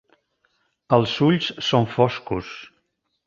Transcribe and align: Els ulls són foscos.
Els 0.97 1.13
ulls 1.27 1.49
són 1.67 1.87
foscos. 1.97 2.53